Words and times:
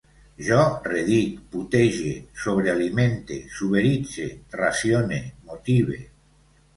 Jo 0.45 0.59
redic, 0.91 1.33
putege, 1.55 2.13
sobrealimente, 2.43 3.37
suberitze, 3.65 4.25
racione, 4.63 5.21
motive 5.51 6.01